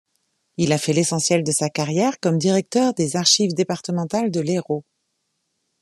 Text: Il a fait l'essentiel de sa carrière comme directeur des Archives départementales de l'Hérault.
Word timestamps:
Il 0.57 0.73
a 0.73 0.79
fait 0.79 0.93
l'essentiel 0.93 1.43
de 1.43 1.51
sa 1.51 1.69
carrière 1.69 2.19
comme 2.19 2.39
directeur 2.39 2.95
des 2.95 3.17
Archives 3.17 3.53
départementales 3.53 4.31
de 4.31 4.39
l'Hérault. 4.39 4.83